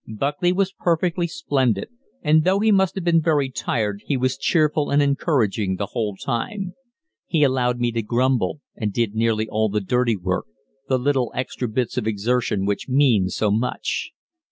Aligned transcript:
Buckley 0.07 0.51
was 0.51 0.73
perfectly 0.73 1.27
splendid, 1.27 1.89
and 2.23 2.43
though 2.43 2.57
he 2.59 2.71
must 2.71 2.95
have 2.95 3.03
been 3.03 3.21
very 3.21 3.51
tired, 3.51 4.01
he 4.07 4.17
was 4.17 4.35
cheerful 4.35 4.89
and 4.89 4.99
encouraging 4.99 5.75
the 5.75 5.89
whole 5.91 6.15
time. 6.15 6.73
He 7.27 7.43
allowed 7.43 7.77
me 7.79 7.91
to 7.91 8.01
grumble, 8.01 8.61
and 8.75 8.91
did 8.91 9.13
nearly 9.13 9.47
all 9.47 9.69
the 9.69 9.79
dirty 9.79 10.15
work, 10.15 10.47
the 10.89 10.97
little 10.97 11.31
extra 11.35 11.67
bits 11.67 11.99
of 11.99 12.07
exertion, 12.07 12.65
which 12.65 12.89
mean 12.89 13.29
so 13.29 13.51
much. 13.51 14.09